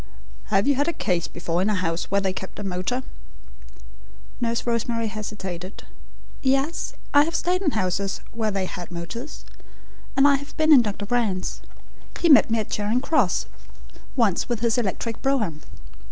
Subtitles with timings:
[0.45, 3.03] "Have you had a case before in a house where they kept a motor?"
[4.41, 5.83] Nurse Rosemary hesitated.
[6.41, 9.45] "Yes, I have stayed in houses where they had motors,
[10.17, 11.05] and I have been in Dr.
[11.05, 11.61] Brand's.
[12.19, 13.45] He met me at Charing Cross
[14.15, 15.61] once with his electric brougham."